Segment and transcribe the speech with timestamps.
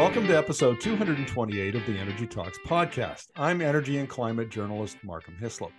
[0.00, 3.26] Welcome to episode 228 of the Energy Talks podcast.
[3.36, 5.72] I'm energy and climate journalist Markham Hislop.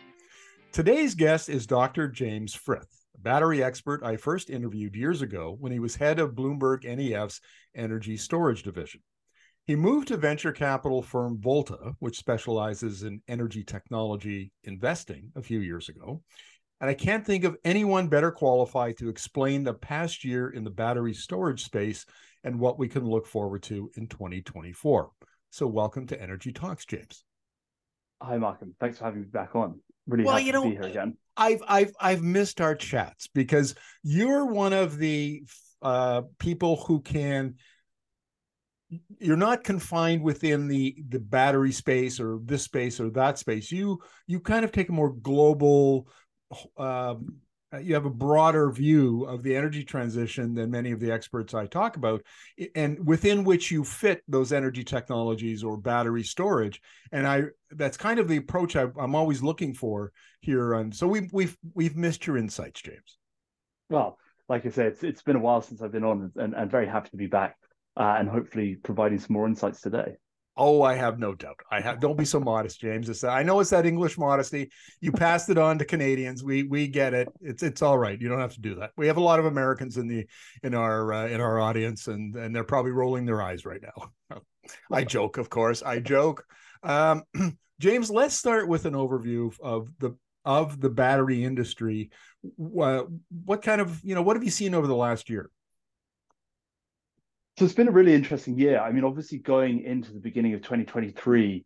[0.72, 2.08] Today's guest is Dr.
[2.08, 6.36] James Frith, a battery expert I first interviewed years ago when he was head of
[6.36, 7.42] BloombergNEF's
[7.76, 9.02] energy storage division.
[9.66, 15.62] He moved to venture capital firm Volta, which specializes in energy technology investing, a few
[15.62, 16.22] years ago.
[16.80, 20.70] And I can't think of anyone better qualified to explain the past year in the
[20.70, 22.06] battery storage space
[22.44, 25.10] and what we can look forward to in 2024.
[25.50, 27.24] So, welcome to Energy Talks, James.
[28.22, 28.76] Hi, Markham.
[28.80, 29.80] Thanks for having me back on.
[30.08, 31.18] Really well, happy you know, to be here again.
[31.38, 35.44] I've I've I've missed our chats because you're one of the
[35.82, 37.56] uh, people who can
[39.20, 44.00] you're not confined within the the battery space or this space or that space you
[44.28, 46.08] you kind of take a more global
[46.78, 47.38] um,
[47.80, 51.68] you have a broader view of the energy transition than many of the experts I
[51.68, 52.22] talk about,
[52.76, 56.82] and within which you fit those energy technologies or battery storage.
[57.12, 60.74] And I that's kind of the approach I, am always looking for here.
[60.74, 63.18] And so we've we've we've missed your insights, James.
[63.90, 64.18] Well,
[64.50, 66.88] like I said, it's it's been a while since I've been on, and, and very
[66.88, 67.56] happy to be back
[67.98, 70.18] uh, and hopefully providing some more insights today.
[70.64, 71.60] Oh, I have no doubt.
[71.72, 72.00] I have.
[72.00, 73.10] Don't be so modest, James.
[73.10, 74.70] It's, I know it's that English modesty.
[75.00, 76.44] You passed it on to Canadians.
[76.44, 77.30] We we get it.
[77.42, 78.22] It's it's all right.
[78.22, 78.92] You don't have to do that.
[78.96, 80.28] We have a lot of Americans in the
[80.62, 84.38] in our uh, in our audience, and and they're probably rolling their eyes right now.
[84.92, 85.82] I joke, of course.
[85.82, 86.46] I joke.
[86.84, 87.24] Um,
[87.80, 90.16] James, let's start with an overview of the
[90.46, 92.12] of the battery industry.
[92.56, 93.08] What,
[93.46, 95.50] what kind of you know what have you seen over the last year?
[97.62, 98.80] So it's been a really interesting year.
[98.80, 101.64] I mean, obviously, going into the beginning of 2023,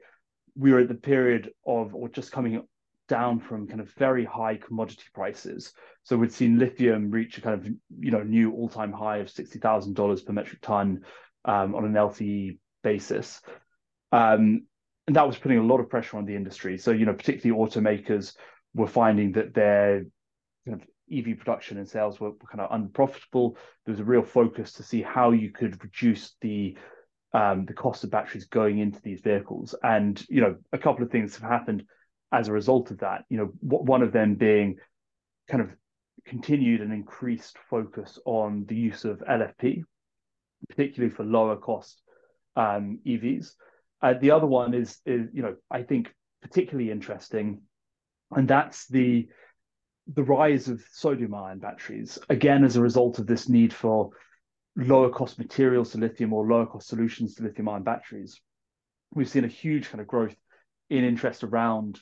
[0.57, 2.61] we were at the period of, or just coming
[3.07, 5.71] down from kind of very high commodity prices.
[6.03, 7.65] So we'd seen lithium reach a kind of,
[7.97, 11.05] you know, new all-time high of $60,000 per metric ton
[11.45, 13.39] um, on an LCE basis.
[14.11, 14.65] Um,
[15.07, 16.77] and that was putting a lot of pressure on the industry.
[16.77, 18.35] So, you know, particularly automakers
[18.73, 20.03] were finding that their
[20.67, 23.57] kind of EV production and sales were, were kind of unprofitable.
[23.85, 26.77] There was a real focus to see how you could reduce the
[27.33, 29.75] um, the cost of batteries going into these vehicles.
[29.83, 31.83] And you know, a couple of things have happened
[32.31, 33.25] as a result of that.
[33.29, 34.77] You know, one of them being
[35.49, 35.69] kind of
[36.25, 39.83] continued and increased focus on the use of LFP,
[40.69, 42.01] particularly for lower cost
[42.55, 43.51] um, EVs.
[44.01, 47.61] Uh, the other one is, is, you know, I think particularly interesting,
[48.31, 49.27] and that's the
[50.13, 54.11] the rise of sodium ion batteries, again, as a result of this need for
[54.75, 58.39] lower cost materials to lithium or lower cost solutions to lithium ion batteries,
[59.13, 60.35] we've seen a huge kind of growth
[60.89, 61.99] in interest around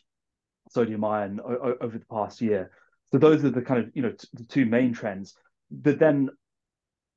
[0.70, 1.40] sodium ion
[1.82, 2.72] over the past year.
[3.12, 5.36] So those are the kind of you know the two main trends.
[5.72, 6.30] But then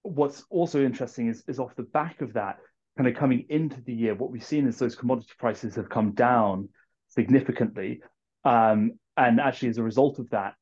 [0.03, 2.59] what's also interesting is is off the back of that,
[2.97, 6.13] kind of coming into the year, what we've seen is those commodity prices have come
[6.13, 6.69] down
[7.09, 8.03] significantly.
[8.45, 10.55] Um, and actually, as a result of that,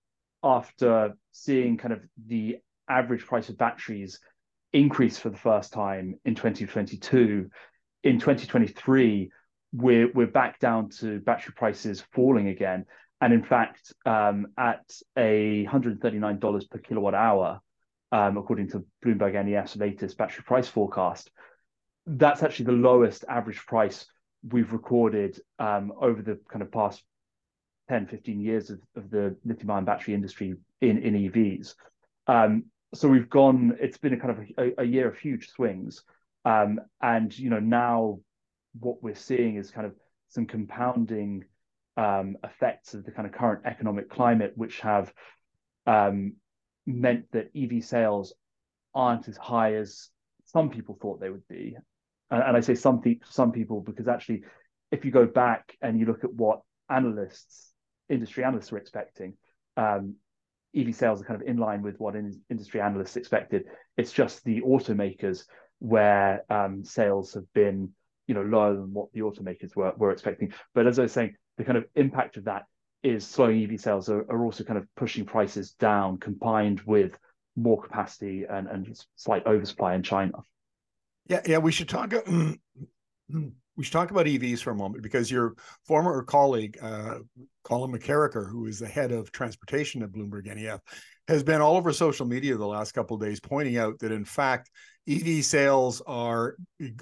[0.45, 4.21] after seeing kind of the average price of batteries
[4.73, 7.49] increase for the first time in 2022,
[8.05, 9.31] in 2023,
[9.73, 12.85] we're we're back down to battery prices falling again,
[13.21, 14.85] and in fact, um, at
[15.17, 17.61] a $139 per kilowatt hour,
[18.13, 21.31] um, according to BloombergNEF's latest battery price forecast,
[22.07, 24.07] that's actually the lowest average price
[24.53, 27.03] we've recorded um, over the kind of past
[27.89, 31.75] 10, 15 years of, of the lithium ion battery industry in, in EVs.
[32.27, 32.65] Um,
[32.95, 36.03] so we've gone, it's been a kind of a, a year of huge swings.
[36.45, 38.21] Um, and, you know, now
[38.79, 39.95] what we're seeing is kind of
[40.29, 41.45] some compounding
[41.97, 45.13] um, effects of the kind of current economic climate, which have
[45.87, 46.35] um,
[46.87, 48.35] meant that EV sales
[48.95, 50.09] aren't as high as
[50.45, 51.77] some people thought they would be.
[52.31, 54.43] And, and I say some, some people because actually,
[54.91, 57.74] if you go back and you look at what analysts
[58.09, 59.35] industry analysts were expecting.
[59.77, 60.17] Um,
[60.77, 63.65] EV sales are kind of in line with what in, industry analysts expected.
[63.97, 65.45] It's just the automakers
[65.79, 67.91] where um, sales have been,
[68.27, 70.53] you know, lower than what the automakers were were expecting.
[70.75, 72.65] But as I was saying, the kind of impact of that
[73.03, 77.17] is slowing EV sales are, are also kind of pushing prices down, combined with
[77.57, 80.39] more capacity and, and slight oversupply in China.
[81.29, 82.13] Yeah, yeah, we should talk.
[83.77, 85.55] we should talk about EVs for a moment because your
[85.87, 87.19] former colleague, uh,
[87.65, 90.81] Colin McKerracher, who is the head of transportation at BloombergNEF,
[91.29, 94.25] has been all over social media the last couple of days pointing out that, in
[94.25, 94.71] fact,
[95.09, 96.57] EV sales are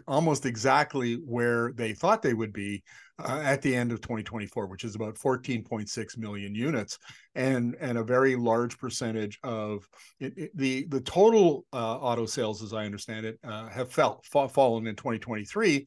[0.08, 2.82] almost exactly where they thought they would be
[3.22, 6.98] uh, at the end of 2024, which is about 14.6 million units,
[7.36, 12.62] and and a very large percentage of it, it, the the total uh, auto sales,
[12.62, 15.86] as I understand it, uh, have fell fa- fallen in 2023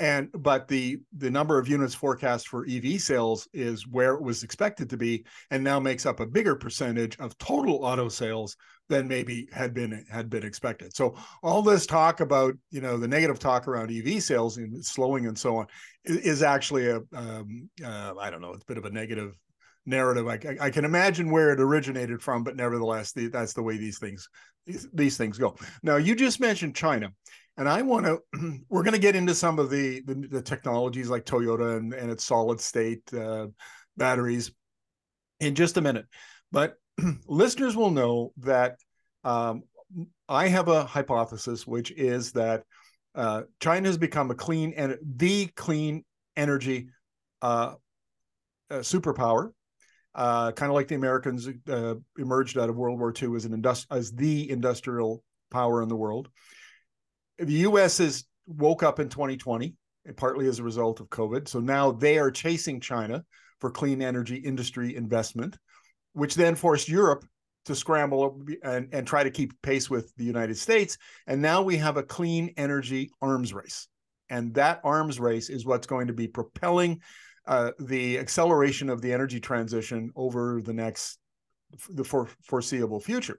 [0.00, 4.42] and but the the number of units forecast for EV sales is where it was
[4.42, 8.56] expected to be, and now makes up a bigger percentage of total auto sales
[8.88, 10.96] than maybe had been had been expected.
[10.96, 15.26] So all this talk about you know the negative talk around EV sales and slowing
[15.26, 15.66] and so on
[16.04, 19.36] is, actually a um, uh, I don't know it's a bit of a negative
[19.86, 20.26] narrative.
[20.28, 23.98] I, I, can imagine where it originated from, but nevertheless, the, that's the way these
[23.98, 24.28] things
[24.66, 25.56] these, these things go.
[25.82, 27.12] Now, you just mentioned China,
[27.60, 28.58] and I want to.
[28.68, 32.10] We're going to get into some of the, the, the technologies like Toyota and, and
[32.10, 33.46] its solid state uh,
[33.96, 34.50] batteries
[35.38, 36.06] in just a minute,
[36.50, 36.74] but
[37.26, 38.76] listeners will know that
[39.24, 39.62] um,
[40.28, 42.64] I have a hypothesis, which is that
[43.14, 46.04] uh, China has become a clean and the clean
[46.36, 46.88] energy
[47.42, 47.74] uh,
[48.70, 49.52] uh, superpower,
[50.14, 53.60] uh, kind of like the Americans uh, emerged out of World War II as an
[53.60, 56.28] industri- as the industrial power in the world
[57.40, 57.98] the U.S.
[57.98, 59.74] has woke up in 2020,
[60.16, 61.48] partly as a result of COVID.
[61.48, 63.24] So now they are chasing China
[63.60, 65.56] for clean energy industry investment,
[66.12, 67.24] which then forced Europe
[67.66, 70.96] to scramble and, and try to keep pace with the United States.
[71.26, 73.88] And now we have a clean energy arms race.
[74.30, 77.00] And that arms race is what's going to be propelling
[77.46, 81.18] uh, the acceleration of the energy transition over the next
[81.88, 83.38] the for, foreseeable future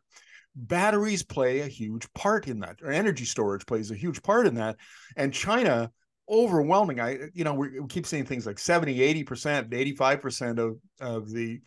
[0.56, 4.56] batteries play a huge part in that or energy storage plays a huge part in
[4.56, 4.78] that.
[5.16, 5.92] And china
[6.30, 11.60] overwhelming i you know we, keep saying things like 70 80% 85% of of the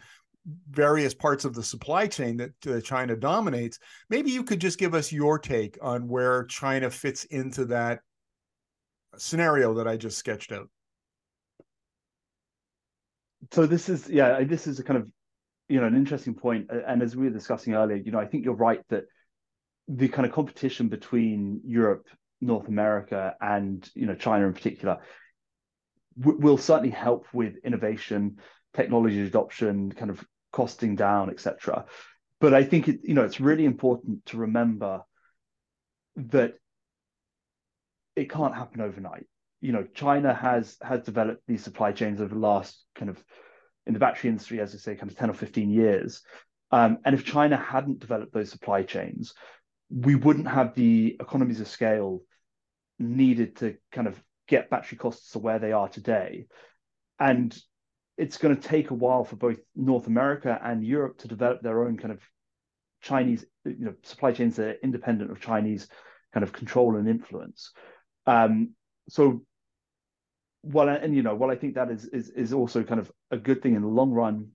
[0.71, 3.79] various parts of the supply chain that uh, china dominates.
[4.11, 8.01] Maybe you could just give us your take on where china fits into that
[9.17, 10.69] scenario that i just sketched out.
[13.53, 15.09] So this is yeah this is a kind of
[15.69, 18.45] you know an interesting point and as we were discussing earlier you know i think
[18.45, 19.05] you're right that
[19.89, 22.07] the kind of competition between europe
[22.41, 24.99] north america and you know china in particular
[26.19, 28.39] w- will certainly help with innovation
[28.75, 31.85] technology adoption kind of costing down etc
[32.41, 35.03] but i think it you know it's really important to remember
[36.17, 36.55] that
[38.17, 39.27] it can't happen overnight.
[39.61, 43.23] You know china has has developed these supply chains over the last kind of
[43.87, 46.23] in the battery industry, as I say, kind of 10 or 15 years.
[46.71, 49.35] Um, and if China hadn't developed those supply chains,
[49.91, 52.23] we wouldn't have the economies of scale
[52.99, 56.47] needed to kind of get battery costs to where they are today.
[57.19, 57.57] And
[58.17, 61.85] it's going to take a while for both North America and Europe to develop their
[61.85, 62.21] own kind of
[63.03, 65.89] Chinese, you know, supply chains that are independent of Chinese
[66.33, 67.73] kind of control and influence.
[68.27, 68.71] Um,
[69.09, 69.43] so
[70.65, 73.37] well, and you know, well, I think that is is is also kind of a
[73.37, 74.49] good thing in the long run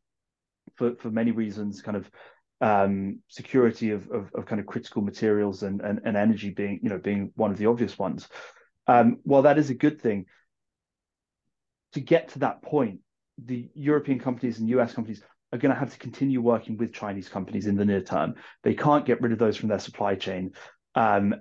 [0.76, 2.10] for for many reasons, kind of
[2.62, 6.90] um, security of, of, of kind of critical materials and, and and energy being you
[6.90, 8.28] know being one of the obvious ones.
[8.88, 10.26] Um, that is a good thing,
[11.94, 13.00] to get to that point,
[13.44, 15.22] the European companies and US companies
[15.54, 18.36] are going to have to continue working with Chinese companies in the near term.
[18.64, 20.52] They can't get rid of those from their supply chain.
[20.96, 21.36] Um,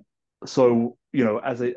[0.45, 1.75] so you know, as a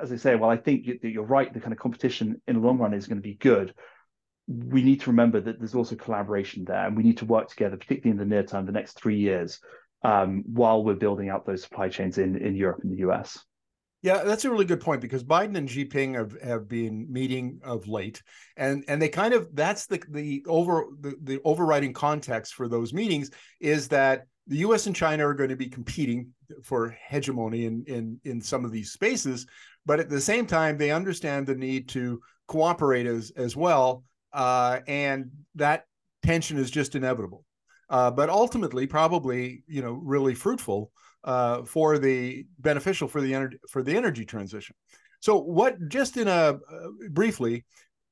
[0.00, 1.52] as I say, well, I think that you're right.
[1.52, 3.74] The kind of competition in the long run is going to be good.
[4.46, 7.76] We need to remember that there's also collaboration there, and we need to work together,
[7.76, 9.60] particularly in the near term, the next three years,
[10.02, 13.38] um, while we're building out those supply chains in in Europe and the US.
[14.04, 17.60] Yeah, that's a really good point because Biden and Xi Jinping have, have been meeting
[17.64, 18.22] of late,
[18.54, 22.92] and and they kind of that's the the over the, the overriding context for those
[22.92, 23.30] meetings
[23.60, 24.86] is that the U.S.
[24.86, 28.92] and China are going to be competing for hegemony in in in some of these
[28.92, 29.46] spaces,
[29.86, 34.80] but at the same time they understand the need to cooperate as as well uh,
[34.86, 35.84] and that
[36.22, 37.44] tension is just inevitable.
[37.90, 40.90] Uh, but ultimately probably you know really fruitful
[41.24, 44.74] uh, for the beneficial for the energy for the energy transition.
[45.20, 46.58] So what just in a uh,
[47.10, 47.64] briefly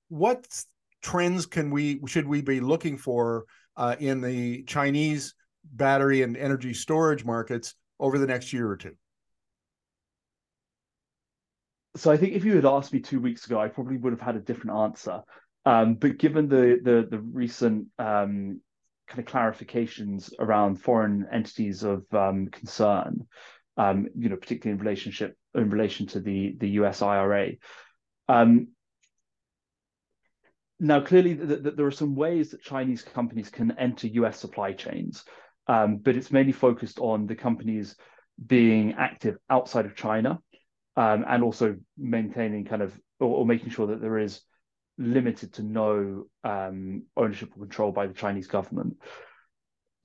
[0.09, 0.47] what
[1.03, 3.45] trends can we should we be looking for
[3.77, 5.35] uh, in the chinese
[5.73, 8.95] battery and energy storage markets over the next year or two
[11.97, 14.21] so I think if you had asked me two weeks ago, I probably would have
[14.21, 15.23] had a different answer.
[15.65, 18.61] Um, but given the the, the recent um,
[19.09, 23.27] kind of clarifications around foreign entities of um, concern,
[23.77, 27.53] um, you know, particularly in relationship in relation to the the US IRA.
[28.29, 28.69] Um,
[30.81, 34.73] now, clearly, the, the, there are some ways that Chinese companies can enter US supply
[34.73, 35.25] chains,
[35.69, 37.95] um, but it's mainly focused on the companies
[38.45, 40.41] being active outside of China
[40.97, 44.43] um, and also maintaining kind of or, or, making sure that there is
[44.99, 48.97] limited to no um, ownership or control by the Chinese government.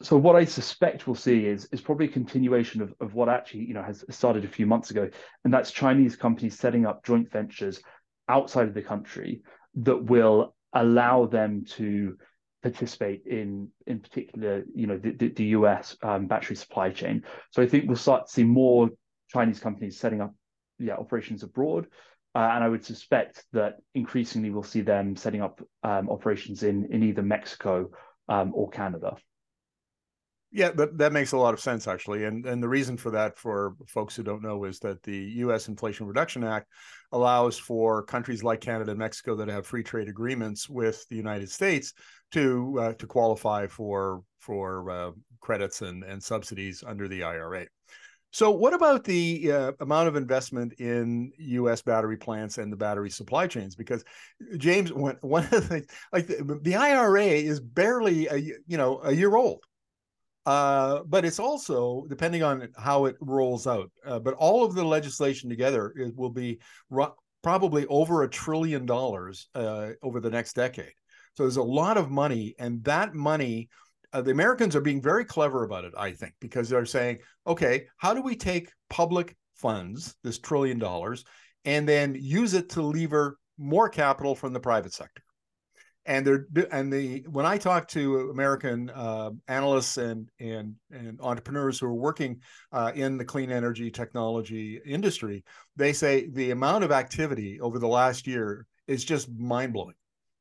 [0.01, 3.65] So what I suspect we'll see is is probably a continuation of, of what actually
[3.65, 5.10] you know has started a few months ago,
[5.44, 7.82] and that's Chinese companies setting up joint ventures
[8.29, 9.41] outside of the country
[9.75, 12.15] that will allow them to
[12.62, 17.24] participate in in particular you know the, the, the US um, battery supply chain.
[17.51, 18.89] So I think we'll start to see more
[19.29, 20.34] Chinese companies setting up
[20.79, 21.88] yeah operations abroad.
[22.36, 26.86] Uh, and I would suspect that increasingly we'll see them setting up um, operations in
[26.91, 27.89] in either Mexico
[28.29, 29.15] um, or Canada.
[30.51, 33.38] Yeah, that, that makes a lot of sense actually, and and the reason for that,
[33.38, 35.67] for folks who don't know, is that the U.S.
[35.67, 36.67] Inflation Reduction Act
[37.12, 41.51] allows for countries like Canada and Mexico that have free trade agreements with the United
[41.51, 41.93] States
[42.31, 47.65] to uh, to qualify for for uh, credits and and subsidies under the IRA.
[48.31, 51.81] So, what about the uh, amount of investment in U.S.
[51.81, 53.75] battery plants and the battery supply chains?
[53.75, 54.03] Because
[54.57, 59.00] James, one, one of the things, like the, the IRA is barely a you know
[59.03, 59.63] a year old.
[60.46, 63.91] Uh, but it's also depending on how it rolls out.
[64.05, 68.86] Uh, but all of the legislation together it will be ro- probably over a trillion
[68.86, 70.93] dollars uh, over the next decade.
[71.36, 73.69] So there's a lot of money, and that money,
[74.14, 77.86] uh, the Americans are being very clever about it, I think, because they're saying, okay,
[77.98, 81.24] how do we take public funds, this trillion dollars,
[81.66, 85.24] and then use it to lever more capital from the private sector?
[86.08, 91.80] and they're and the when I talk to American uh, analysts and and and entrepreneurs
[91.80, 92.40] who are working
[92.72, 95.44] uh, in the clean energy technology industry,
[95.76, 99.96] they say the amount of activity over the last year is just mind blowing,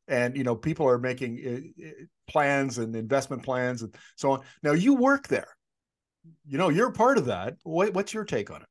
[0.07, 1.75] and you know people are making
[2.27, 4.41] plans and investment plans and so on.
[4.63, 5.49] Now you work there,
[6.47, 7.57] you know you're part of that.
[7.63, 8.69] What, what's your take on it?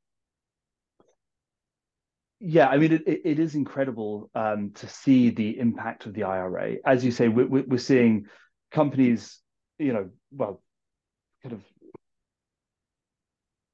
[2.38, 6.76] Yeah, I mean, it, it is incredible um, to see the impact of the IRA.
[6.84, 8.26] As you say, we're, we're seeing
[8.70, 9.40] companies,
[9.78, 10.62] you know, well,
[11.42, 11.62] kind of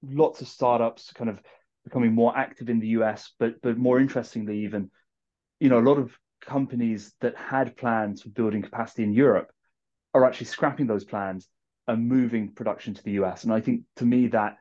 [0.04, 1.40] lots of startups kind of
[1.84, 4.90] becoming more active in the US, but but more interestingly, even,
[5.58, 9.50] you know, a lot of companies that had plans for building capacity in Europe
[10.14, 11.48] are actually scrapping those plans
[11.88, 13.44] and moving production to the US.
[13.44, 14.56] And I think to me that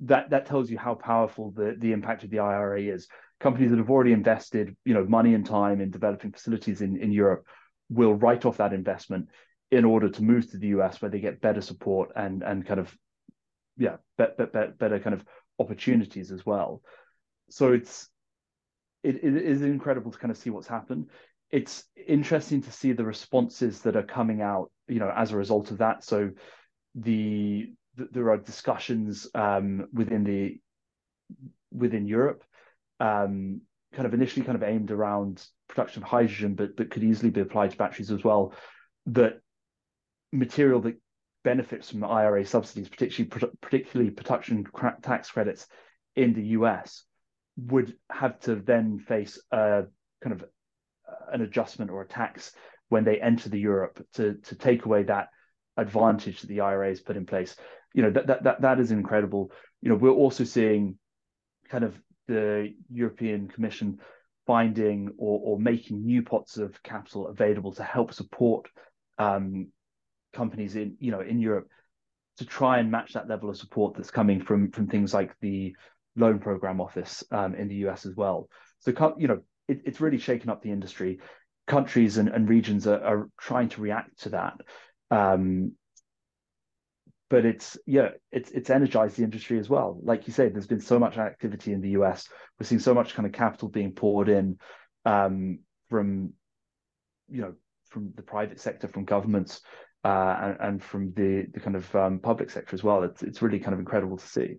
[0.00, 3.08] that that tells you how powerful the the impact of the IRA is
[3.40, 7.12] companies that have already invested, you know, money and time in developing facilities in, in
[7.12, 7.46] Europe
[7.90, 9.28] will write off that investment
[9.70, 12.80] in order to move to the US where they get better support and and kind
[12.80, 12.96] of
[13.76, 15.24] yeah, be, be, be, better kind of
[15.58, 16.82] opportunities as well.
[17.50, 18.08] So it's
[19.02, 21.10] it, it is incredible to kind of see what's happened.
[21.54, 25.70] It's interesting to see the responses that are coming out, you know, as a result
[25.70, 26.02] of that.
[26.02, 26.30] So
[26.96, 30.58] the, the there are discussions um, within the
[31.70, 32.42] within Europe
[32.98, 33.60] um,
[33.92, 37.40] kind of initially kind of aimed around production of hydrogen, but but could easily be
[37.40, 38.52] applied to batteries as well.
[39.06, 39.40] That
[40.32, 40.96] material that
[41.44, 44.66] benefits from IRA subsidies, particularly particularly production
[45.02, 45.68] tax credits
[46.16, 47.04] in the US,
[47.56, 49.84] would have to then face a
[50.20, 50.44] kind of
[51.32, 52.52] an adjustment or a tax
[52.88, 55.28] when they enter the Europe to to take away that
[55.76, 57.56] advantage that the IRA has put in place.
[57.92, 59.50] You know that that that, that is incredible.
[59.80, 60.98] You know we're also seeing
[61.68, 63.98] kind of the European Commission
[64.46, 68.68] finding or, or making new pots of capital available to help support
[69.18, 69.68] um,
[70.32, 71.68] companies in you know in Europe
[72.38, 75.74] to try and match that level of support that's coming from from things like the
[76.16, 78.48] loan program office um, in the US as well.
[78.80, 81.20] So you know it, it's really shaken up the industry.
[81.66, 84.54] Countries and, and regions are, are trying to react to that.
[85.10, 85.72] Um,
[87.30, 89.98] but it's yeah it's it's energized the industry as well.
[90.02, 92.28] Like you say there's been so much activity in the us
[92.58, 94.58] we're seeing so much kind of capital being poured in
[95.04, 96.32] um, from
[97.28, 97.54] you know
[97.88, 99.60] from the private sector from governments
[100.04, 103.02] uh, and, and, from the the kind of um, public sector as well.
[103.02, 104.56] It's, it's really kind of incredible to see.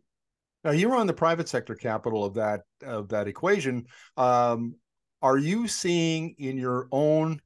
[0.64, 3.86] Now you're on the private sector capital of that of that equation.
[4.18, 4.76] Um,
[5.25, 7.39] are you seeing in your own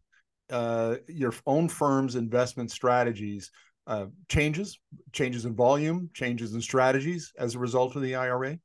[0.49, 3.51] uh, your own firm's investment strategies
[3.87, 4.77] uh, changes,
[5.13, 8.59] changes in volume, changes in strategies as a result of the IRA?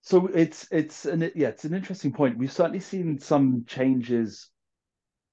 [0.00, 2.38] So it's it's an yeah it's an interesting point.
[2.38, 4.48] We've certainly seen some changes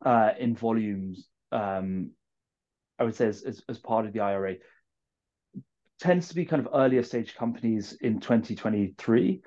[0.06, 1.30] uh, in volumes.
[1.54, 2.12] Um,
[3.00, 4.56] I would say as, as, as part of the IRA
[6.02, 9.42] tends to be kind of earlier stage companies in 2023.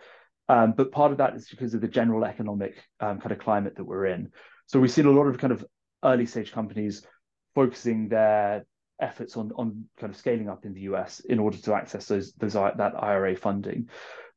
[0.51, 3.77] Um, but part of that is because of the general economic um, kind of climate
[3.77, 4.33] that we're in.
[4.67, 5.65] So we've seen a lot of kind of
[6.05, 7.07] early stage companies
[7.55, 8.65] focusing their
[9.01, 12.33] efforts on on kind of scaling up in the US in order to access those
[12.33, 13.89] those that IRA funding.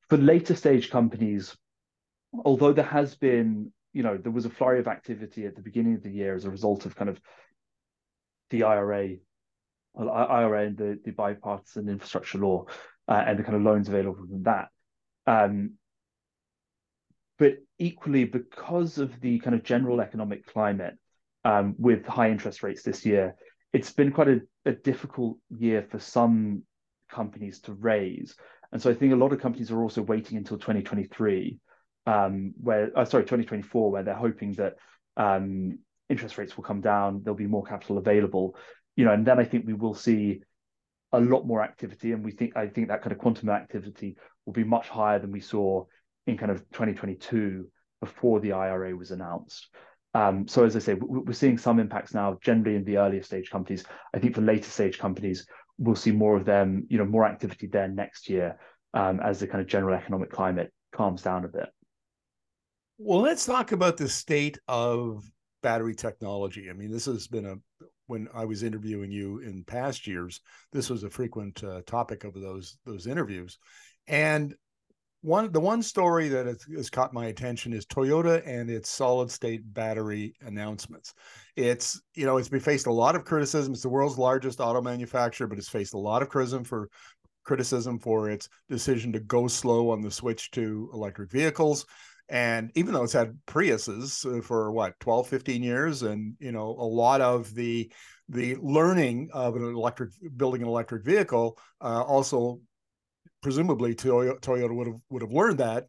[0.09, 1.55] For later stage companies,
[2.45, 5.95] although there has been you know, there was a flurry of activity at the beginning
[5.95, 7.21] of the year as a result of kind of
[8.49, 9.17] the IRA,
[9.97, 12.65] IRA and the, the bipartisan infrastructure law
[13.07, 14.69] uh, and the kind of loans available from that.
[15.27, 15.73] Um,
[17.43, 20.97] but equally, because of the kind of general economic climate
[21.43, 23.35] um, with high interest rates this year,
[23.73, 26.63] it's been quite a, a difficult year for some
[27.11, 28.33] companies to raise.
[28.71, 31.59] And so I think a lot of companies are also waiting until 2023,
[32.05, 34.75] um, where uh, sorry, 2024, where they're hoping that
[35.17, 38.55] um, interest rates will come down, there'll be more capital available,
[38.95, 40.43] you know, and then I think we will see
[41.11, 44.53] a lot more activity, and we think I think that kind of quantum activity will
[44.53, 45.83] be much higher than we saw
[46.27, 47.67] in kind of 2022
[47.99, 49.69] before the IRA was announced.
[50.13, 53.49] Um, so as I say, we're seeing some impacts now, generally in the earlier stage
[53.49, 53.83] companies.
[54.13, 55.45] I think for later stage companies,
[55.77, 58.59] we'll see more of them, you know, more activity there next year
[58.93, 61.69] um, as the kind of general economic climate calms down a bit.
[62.99, 65.23] Well, let's talk about the state of
[65.63, 66.69] battery technology.
[66.69, 67.55] I mean, this has been a
[68.07, 72.33] when I was interviewing you in past years, this was a frequent uh, topic of
[72.33, 73.57] those those interviews,
[74.07, 74.53] and
[75.23, 79.31] one the one story that has, has, caught my attention is Toyota and its solid
[79.31, 81.13] state battery announcements.
[81.55, 83.73] It's you know it's been faced a lot of criticism.
[83.73, 86.89] It's the world's largest auto manufacturer, but it's faced a lot of criticism for
[87.45, 91.85] criticism for its decision to go slow on the switch to electric vehicles.
[92.29, 96.67] And even though it's had Priuses uh, for what 12, 15 years, and you know
[96.67, 97.89] a lot of the
[98.27, 102.59] the learning of an electric building an electric vehicle uh, also
[103.43, 105.85] presumably Toyota would have would have learned that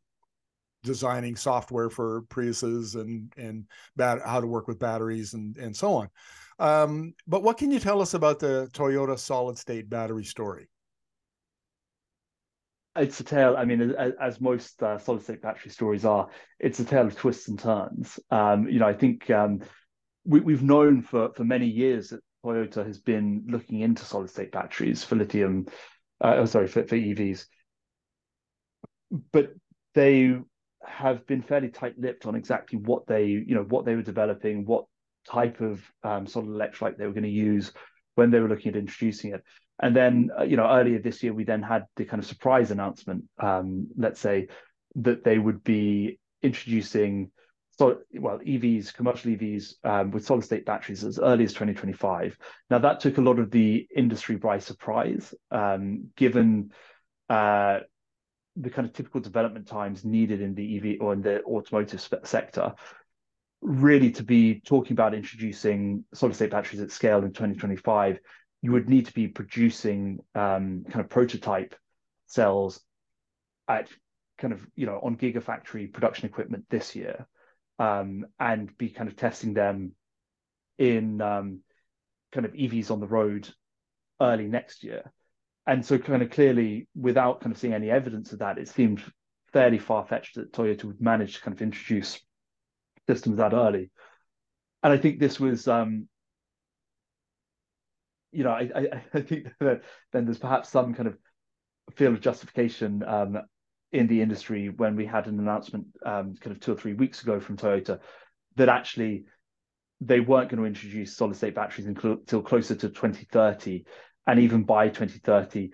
[0.83, 3.65] designing software for Priuses and and
[3.97, 6.09] bat, how to work with batteries and and so on.
[6.59, 10.69] Um, but what can you tell us about the Toyota solid state battery story?
[12.97, 13.57] It's a tale.
[13.57, 16.29] I mean, as, as most uh, solid state battery stories are,
[16.61, 18.21] it's a tale of twists and turns.
[18.31, 19.63] Um, you know, I think um,
[20.25, 24.53] we, have known for for many years that Toyota has been looking into solid state
[24.53, 25.67] batteries for lithium
[26.25, 27.45] uh, oh, sorry, for, for EVs.
[29.31, 29.51] But
[29.95, 30.37] they
[30.87, 34.87] have been fairly tight-lipped on exactly what they, you know, what they were developing, what
[35.29, 37.73] type of um, solid electrolyte they were going to use
[38.15, 39.43] when they were looking at introducing it.
[39.83, 42.71] And then, uh, you know, earlier this year, we then had the kind of surprise
[42.71, 44.49] announcement, um, let's say,
[44.97, 47.33] that they would be introducing
[47.77, 52.39] so well EVs, commercial EVs um, with solid state batteries as early as 2025.
[52.71, 56.71] Now that took a lot of the industry by surprise, um, given
[57.29, 57.81] uh,
[58.57, 62.75] the kind of typical development times needed in the EV or in the automotive sector.
[63.61, 68.21] Really, to be talking about introducing solid state batteries at scale in 2025,
[68.63, 71.75] you would need to be producing um, kind of prototype
[72.27, 72.81] cells
[73.67, 73.89] at
[74.39, 77.27] kind of you know on gigafactory production equipment this year
[77.79, 79.93] um, and be kind of testing them
[80.79, 81.61] in um,
[82.33, 83.49] kind of EVs on the road
[84.21, 85.11] early next year.
[85.67, 89.03] And so, kind of clearly, without kind of seeing any evidence of that, it seemed
[89.53, 92.21] fairly far fetched that Toyota would manage to kind of introduce
[93.09, 93.91] systems that early.
[94.83, 96.09] And I think this was, um,
[98.33, 99.83] you know, I, I, I think that
[100.13, 101.17] then there's perhaps some kind of
[101.95, 103.39] feel of justification um,
[103.95, 107.23] in the industry when we had an announcement um, kind of two or three weeks
[107.23, 108.01] ago from Toyota
[108.57, 109.25] that actually
[110.01, 113.85] they weren't going to introduce solid state batteries until closer to 2030.
[114.27, 115.71] And even by 2030,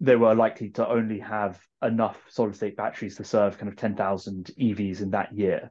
[0.00, 4.50] they were likely to only have enough solid state batteries to serve kind of 10,000
[4.60, 5.70] EVs in that year.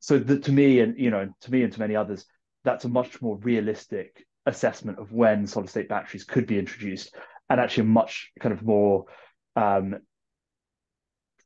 [0.00, 2.26] So the, to me, and you know, to me and to many others,
[2.64, 7.14] that's a much more realistic assessment of when solid state batteries could be introduced,
[7.48, 9.04] and actually a much kind of more
[9.56, 9.96] um,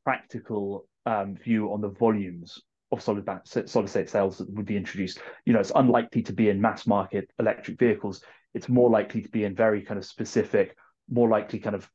[0.05, 5.19] practical um, view on the volumes of solid, solid state cells that would be introduced.
[5.45, 8.23] You know, it's unlikely to be in mass market electric vehicles.
[8.53, 10.77] It's more likely to be in very kind of specific,
[11.09, 11.89] more likely kind of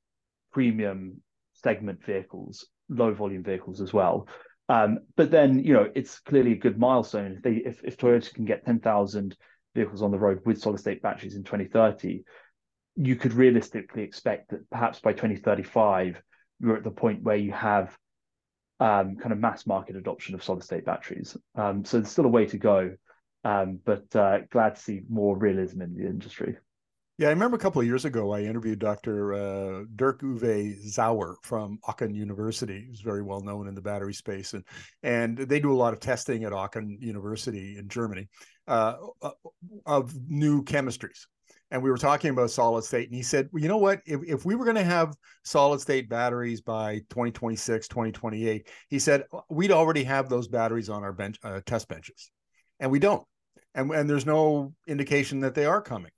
[0.52, 1.22] premium
[1.54, 4.28] segment vehicles, low volume vehicles as well.
[4.68, 7.32] Um, but then, you know, it's clearly a good milestone.
[7.36, 9.36] If they, if, if Toyota can get 10,000
[9.74, 12.22] vehicles on the road with solid state batteries in 2030,
[12.96, 16.20] you could realistically expect that perhaps by 2035,
[16.60, 17.96] you're at the point where you have
[18.78, 21.36] um, kind of mass market adoption of solid state batteries.
[21.54, 22.94] Um, so there's still a way to go,
[23.44, 26.56] um, but uh, glad to see more realism in the industry.
[27.18, 29.34] Yeah, I remember a couple of years ago, I interviewed Dr.
[29.34, 34.54] Uh, Dirk Uwe Sauer from Aachen University, who's very well known in the battery space,
[34.54, 34.64] and
[35.02, 38.26] and they do a lot of testing at Aachen University in Germany
[38.68, 39.32] uh, uh
[39.84, 41.26] of new chemistries.
[41.70, 44.00] And we were talking about solid state and he said well, you know what?
[44.06, 49.24] If, if we were going to have solid state batteries by 2026 2028 he said
[49.48, 52.30] we'd already have those batteries on our bench uh, test benches
[52.78, 53.24] and we don't
[53.74, 56.10] and, and there's no indication that they are coming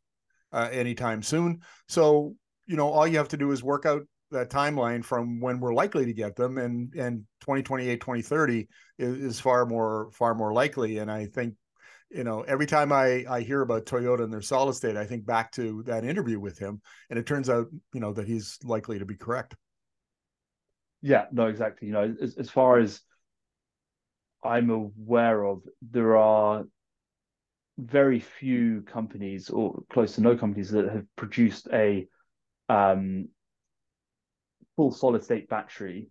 [0.53, 1.61] uh, anytime soon.
[1.89, 2.35] So
[2.67, 5.75] you know all you have to do is work out that timeline from when we're
[5.75, 10.99] likely to get them and and 2028 2030 is, is far more far more likely
[10.99, 11.55] and i think
[12.15, 15.25] you know, every time I I hear about Toyota and their solid state, I think
[15.25, 18.99] back to that interview with him, and it turns out, you know, that he's likely
[18.99, 19.55] to be correct.
[21.01, 21.89] Yeah, no, exactly.
[21.89, 23.01] You know, as, as far as
[24.45, 26.65] I'm aware of, there are
[27.79, 32.07] very few companies, or close to no companies, that have produced a
[32.69, 33.29] um,
[34.77, 36.11] full solid state battery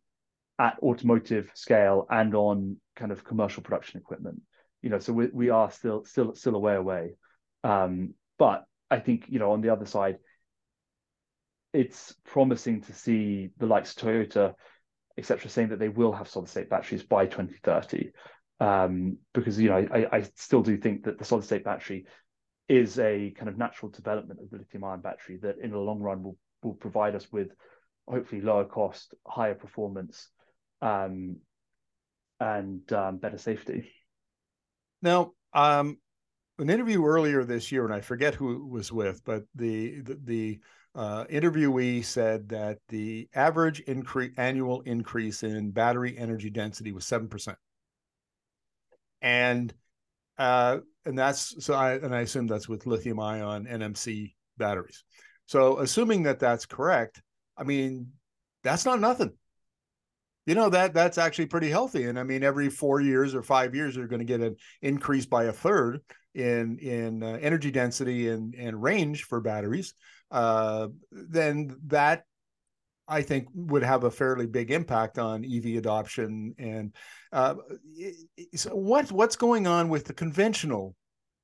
[0.59, 4.41] at automotive scale and on kind of commercial production equipment
[4.81, 7.15] you know, so we, we are still still still a way away.
[7.63, 10.17] Um, but I think you know on the other side,
[11.73, 14.53] it's promising to see the likes of Toyota,
[15.17, 18.11] etc., saying that they will have solid state batteries by 2030.
[18.59, 22.05] Um, because you know I, I still do think that the solid state battery
[22.69, 25.99] is a kind of natural development of the lithium ion battery that in the long
[25.99, 27.49] run will will provide us with
[28.07, 30.29] hopefully lower cost, higher performance,
[30.81, 31.37] um,
[32.39, 33.91] and um, better safety.
[35.01, 35.97] Now, um,
[36.59, 40.19] an interview earlier this year, and I forget who it was with, but the the,
[40.23, 40.59] the
[40.93, 47.27] uh, interviewee said that the average increase annual increase in battery energy density was seven
[47.27, 47.57] percent,
[49.21, 49.73] and
[50.37, 55.03] uh, and that's so I and I assume that's with lithium ion NMC batteries.
[55.47, 57.21] So assuming that that's correct,
[57.57, 58.11] I mean
[58.63, 59.33] that's not nothing
[60.45, 63.75] you know that that's actually pretty healthy and i mean every four years or five
[63.75, 65.99] years you're going to get an increase by a third
[66.33, 69.93] in in uh, energy density and and range for batteries
[70.31, 72.23] uh, then that
[73.07, 76.95] i think would have a fairly big impact on ev adoption and
[77.33, 77.55] uh,
[78.55, 80.95] so what what's going on with the conventional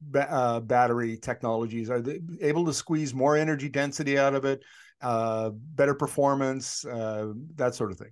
[0.02, 1.90] ba- uh, battery technologies?
[1.90, 4.64] Are they able to squeeze more energy density out of it
[5.02, 8.12] uh, better performance uh, that sort of thing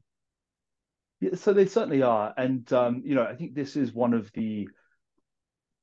[1.19, 4.31] yeah, so they certainly are, and um, you know, I think this is one of
[4.33, 4.67] the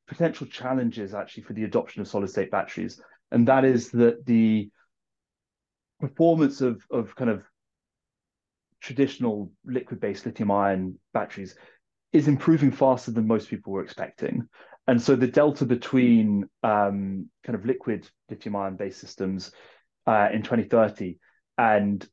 [0.06, 4.70] potential challenges actually for the adoption of solid state batteries, and that is that the
[6.00, 7.42] performance of of kind of
[8.80, 11.54] traditional liquid based lithium ion batteries
[12.12, 14.48] is improving faster than most people were expecting.
[14.86, 19.52] And so the delta between um, kind of liquid lithium ion based systems
[20.06, 21.18] uh, in 2030
[21.56, 22.06] and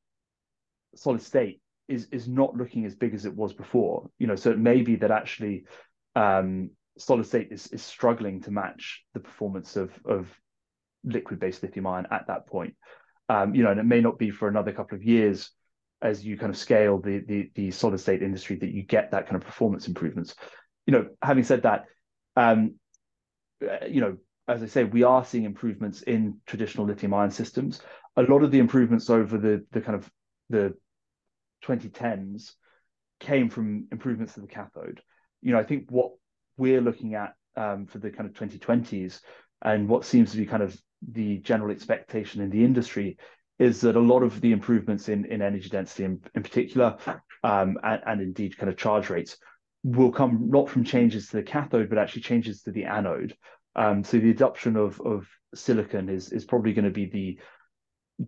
[0.96, 4.10] solid state is is not looking as big as it was before.
[4.20, 5.66] You know, so it may be that actually
[6.16, 10.30] um, solid state is is struggling to match the performance of of
[11.04, 12.76] liquid based lithium ion at that point.
[13.28, 15.52] Um, you know, and it may not be for another couple of years
[16.02, 19.26] as you kind of scale the the the solid state industry that you get that
[19.26, 20.36] kind of performance improvements.
[20.86, 21.86] You know, having said that,
[22.36, 22.76] um,
[23.64, 27.82] uh, you know, as I say, we are seeing improvements in traditional lithium ion systems.
[28.16, 30.10] A lot of the improvements over the the kind of
[30.50, 30.74] the
[31.64, 32.54] 2010s
[33.20, 35.02] came from improvements to the cathode.
[35.42, 36.12] You know, I think what
[36.58, 39.20] we're looking at um, for the kind of 2020s
[39.62, 40.80] and what seems to be kind of
[41.12, 43.18] the general expectation in the industry
[43.58, 46.98] is that a lot of the improvements in, in energy density in, in particular
[47.44, 49.38] um, and, and indeed kind of charge rates
[49.84, 53.36] will come not from changes to the cathode but actually changes to the anode
[53.76, 57.40] um, so the adoption of, of silicon is, is probably going to be the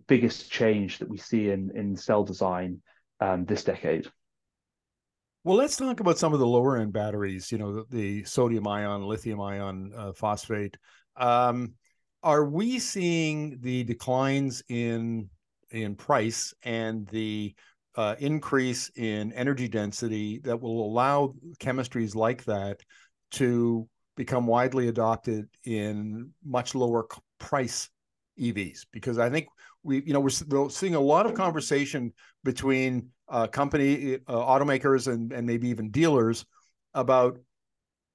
[0.06, 2.80] biggest change that we see in, in cell design
[3.22, 4.08] um, this decade.
[5.44, 7.50] Well, let's talk about some of the lower end batteries.
[7.50, 10.76] You know, the, the sodium ion, lithium ion, uh, phosphate.
[11.16, 11.74] Um,
[12.22, 15.28] are we seeing the declines in
[15.70, 17.54] in price and the
[17.96, 22.80] uh, increase in energy density that will allow chemistries like that
[23.32, 27.06] to become widely adopted in much lower
[27.38, 27.88] price
[28.38, 28.86] EVs?
[28.92, 29.48] Because I think
[29.82, 32.12] we, you know, we're seeing a lot of conversation
[32.44, 36.44] between uh, company uh, automakers and and maybe even dealers
[36.94, 37.38] about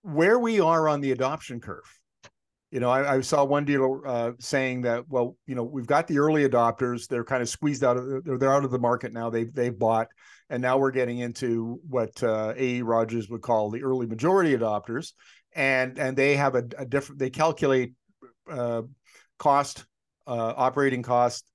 [0.01, 1.84] where we are on the adoption curve.
[2.71, 6.08] You know, I, I saw one dealer uh, saying that, well, you know, we've got
[6.08, 9.13] the early adopters; they're kind of squeezed out of they're, they're out of the market
[9.13, 9.30] now.
[9.30, 10.08] They've they've bought,
[10.49, 12.82] and now we're getting into what uh, A.
[12.82, 15.13] Rogers would call the early majority adopters,
[15.56, 17.19] and and they have a, a different.
[17.19, 17.93] They calculate
[18.51, 18.82] uh,
[19.39, 19.86] cost,
[20.27, 21.45] uh, operating cost,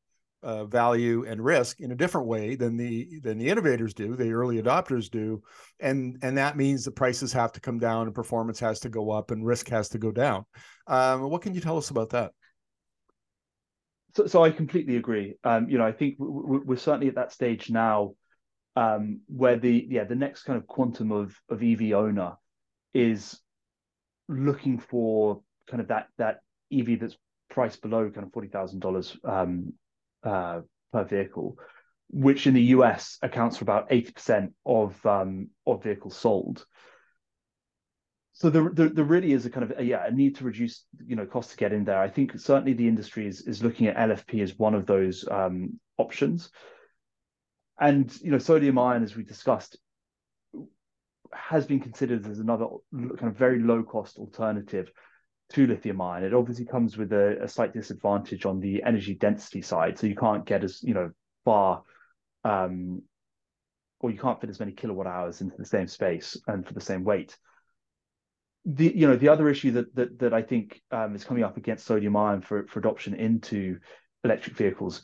[0.42, 4.32] uh, value and risk in a different way than the than the innovators do, the
[4.32, 5.42] early adopters do,
[5.80, 9.10] and and that means the prices have to come down and performance has to go
[9.10, 10.44] up and risk has to go down.
[10.86, 12.32] Um, what can you tell us about that?
[14.14, 15.34] so, so I completely agree.
[15.44, 18.14] Um, you know, I think we're certainly at that stage now
[18.76, 22.34] um, where the yeah the next kind of quantum of of EV owner
[22.94, 23.40] is
[24.28, 26.40] looking for kind of that that
[26.72, 27.16] EV that's
[27.50, 28.84] priced below kind of forty thousand
[29.24, 29.72] um,
[30.22, 30.60] uh,
[30.92, 31.56] per vehicle,
[32.10, 36.64] which in the US accounts for about eighty percent of um, of vehicles sold.
[38.34, 40.84] So there, there, there, really is a kind of a, yeah a need to reduce
[41.06, 42.00] you know cost to get in there.
[42.00, 45.78] I think certainly the industry is is looking at LFP as one of those um,
[45.98, 46.50] options.
[47.78, 49.76] And you know, sodium ion, as we discussed,
[51.32, 54.90] has been considered as another kind of very low cost alternative
[55.52, 56.24] to lithium ion.
[56.24, 60.16] It obviously comes with a, a, slight disadvantage on the energy density side, so you
[60.16, 61.10] can't get as you know
[61.44, 61.82] far,
[62.44, 63.02] um,
[64.00, 66.80] or you can't fit as many kilowatt hours into the same space and for the
[66.80, 67.36] same weight.
[68.64, 71.56] The you know the other issue that that that I think um, is coming up
[71.56, 73.78] against sodium ion for for adoption into
[74.24, 75.02] electric vehicles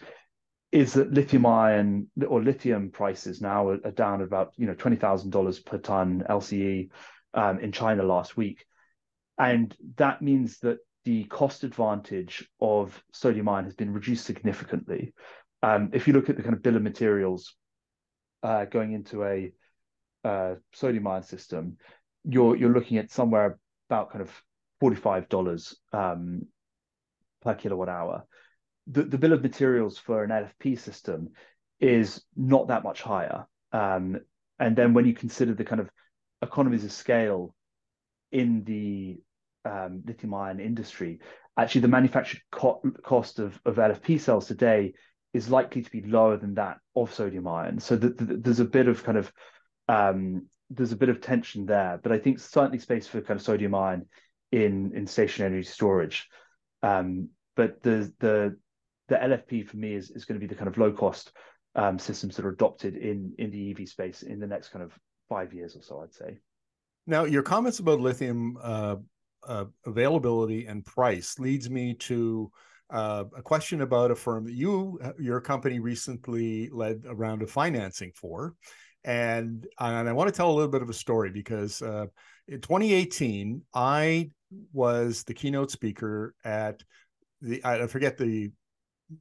[0.70, 4.96] is that lithium ion or lithium prices now are, are down about you know twenty
[4.96, 6.90] thousand dollars per ton LCE
[7.34, 8.64] um, in China last week,
[9.38, 15.14] and that means that the cost advantage of sodium ion has been reduced significantly.
[15.62, 17.54] Um, if you look at the kind of bill of materials
[18.42, 19.52] uh, going into a
[20.24, 21.76] uh, sodium ion system,
[22.24, 24.30] you're you're looking at somewhere about kind of
[24.80, 26.42] forty five dollars um,
[27.42, 28.24] per kilowatt hour
[28.88, 31.30] the, the bill of materials for an LFP system
[31.78, 33.46] is not that much higher.
[33.72, 34.18] Um,
[34.58, 35.90] and then when you consider the kind of
[36.42, 37.54] economies of scale
[38.32, 39.20] in the
[39.64, 41.20] um, lithium ion industry,
[41.58, 44.94] actually the manufactured co- cost of, of LFP cells today
[45.34, 47.78] is likely to be lower than that of sodium ion.
[47.78, 49.32] So the, the, there's a bit of kind of
[49.88, 53.44] um, there's a bit of tension there, but I think certainly space for kind of
[53.44, 54.06] sodium ion
[54.52, 56.28] in in stationary storage.
[56.82, 58.56] Um, but the the
[59.08, 61.32] the LFP for me is, is going to be the kind of low cost
[61.74, 64.92] um, systems that are adopted in in the EV space in the next kind of
[65.28, 66.38] five years or so, I'd say.
[67.06, 68.96] Now, your comments about lithium uh,
[69.48, 72.50] uh, availability and price leads me to
[72.90, 77.50] uh, a question about a firm that you, your company, recently led a round of
[77.50, 78.54] financing for,
[79.04, 82.06] and and I want to tell a little bit of a story because uh,
[82.46, 84.30] in 2018 I
[84.72, 86.82] was the keynote speaker at
[87.42, 88.50] the I forget the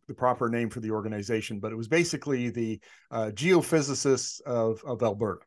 [0.08, 2.80] the proper name for the organization, but it was basically the
[3.12, 5.46] uh, geophysicists of, of Alberta.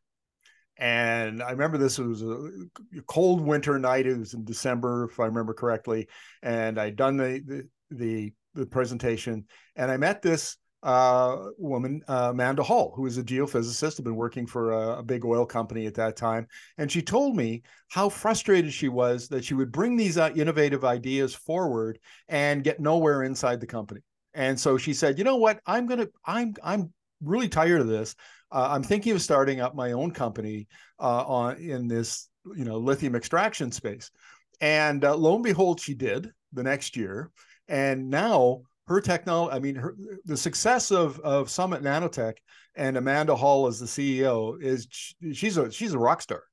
[0.77, 4.07] And I remember this was a cold winter night.
[4.07, 6.07] It was in December, if I remember correctly.
[6.41, 12.29] And I'd done the, the, the, the presentation and I met this uh, woman, uh,
[12.31, 15.85] Amanda Hall, who was a geophysicist, had been working for a, a, big oil company
[15.85, 16.47] at that time.
[16.79, 20.83] And she told me how frustrated she was that she would bring these uh, innovative
[20.83, 24.01] ideas forward and get nowhere inside the company.
[24.33, 25.59] And so she said, you know what?
[25.65, 28.15] I'm gonna I'm I'm really tired of this.
[28.51, 30.67] Uh, I'm thinking of starting up my own company
[30.99, 34.11] uh, on in this you know lithium extraction space.
[34.59, 37.31] And uh, lo and behold, she did the next year.
[37.67, 42.35] And now her technology, I mean, her, the success of of Summit Nanotech
[42.75, 44.87] and Amanda Hall as the CEO is
[45.33, 46.43] she's a she's a rock star.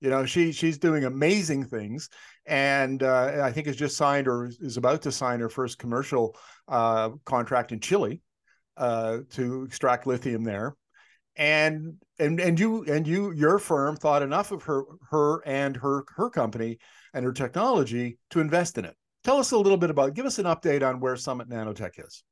[0.00, 2.08] You know, she she's doing amazing things,
[2.46, 6.36] and uh, I think has just signed or is about to sign her first commercial
[6.68, 8.20] uh, contract in Chile
[8.76, 10.74] uh, to extract lithium there.
[11.36, 16.04] And and and you and you your firm thought enough of her her and her
[16.16, 16.78] her company
[17.14, 18.94] and her technology to invest in it.
[19.24, 20.14] Tell us a little bit about.
[20.14, 22.22] Give us an update on where Summit Nanotech is.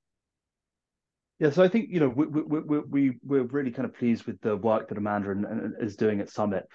[1.39, 4.25] Yeah, so I think you know we we we, we we're really kind of pleased
[4.25, 6.67] with the work that Amanda and, and is doing at Summit.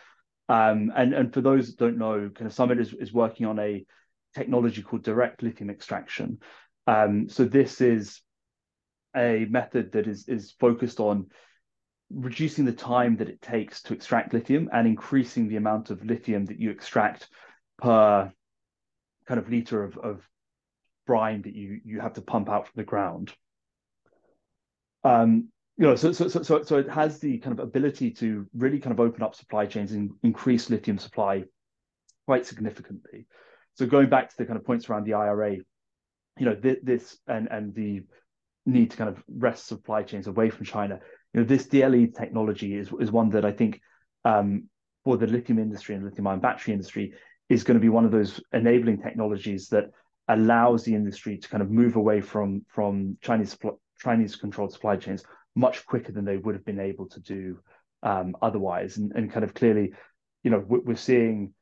[0.48, 3.60] Um, and, and for those that don't know, kind of Summit is, is working on
[3.60, 3.86] a
[4.36, 6.40] technology called direct lithium extraction.
[6.88, 8.22] Um, so this is
[9.16, 11.28] a method that is, is focused on
[12.12, 16.46] reducing the time that it takes to extract lithium and increasing the amount of lithium
[16.46, 17.28] that you extract
[17.78, 18.32] per
[19.28, 20.30] kind of liter of, of
[21.08, 23.34] brine that you, you have to pump out from the ground.
[25.04, 28.80] Um, you know, so, so so so it has the kind of ability to really
[28.80, 31.44] kind of open up supply chains and increase lithium supply
[32.26, 33.28] quite significantly.
[33.74, 35.58] So going back to the kind of points around the IRA,
[36.38, 38.04] you know, th- this and and the
[38.66, 41.00] need to kind of wrest supply chains away from China.
[41.34, 43.82] You know, this DLE technology is is one that I think
[44.24, 44.70] um,
[45.04, 47.14] for the lithium industry and lithium ion battery industry
[47.50, 49.92] is going to be one of those enabling technologies that
[50.28, 53.58] allows the industry to kind of move away from from Chinese
[54.00, 55.24] Chinese controlled supply chains
[55.56, 57.60] much quicker than they would have been able to do
[58.04, 58.98] um, otherwise.
[58.98, 59.94] And, and kind of clearly,
[60.44, 61.54] you know, we're seeing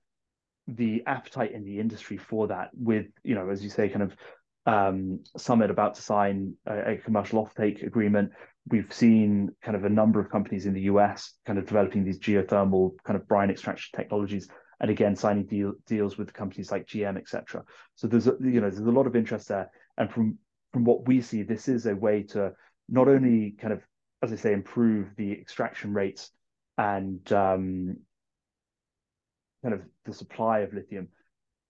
[0.67, 4.15] the appetite in the industry for that with, you know, as you say, kind of
[4.65, 8.31] um, Summit about to sign a, a, commercial offtake agreement.
[8.67, 12.19] We've seen kind of a number of companies in the US kind of developing these
[12.19, 14.47] geothermal kind of brine extraction technologies,
[14.79, 17.63] and again signing deal, deals with companies like GM, etc.
[17.95, 20.37] So there's a, you know there's a lot of interest there, and from
[20.71, 22.53] from what we see, this is a way to
[22.87, 23.81] not only kind of
[24.21, 26.31] as I say improve the extraction rates
[26.77, 27.97] and um,
[29.61, 31.09] kind of the supply of lithium,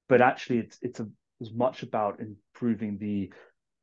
[0.07, 1.07] but actually it's it's a,
[1.43, 3.31] as much about improving the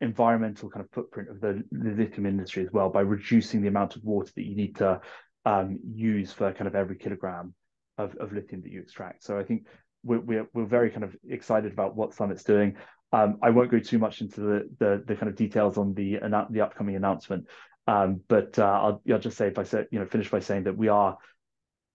[0.00, 3.96] environmental kind of footprint of the, the lithium industry as well by reducing the amount
[3.96, 5.00] of water that you need to
[5.44, 7.54] um, use for kind of every kilogram
[7.98, 9.22] of, of lithium that you extract.
[9.22, 9.66] So I think
[10.02, 12.76] we're, we're, we're very kind of excited about what Summit's doing.
[13.12, 16.18] Um, I won't go too much into the, the, the kind of details on the
[16.50, 17.46] the upcoming announcement,
[17.88, 20.76] um, but uh, I'll, I'll just say by say, you know finish by saying that
[20.76, 21.18] we are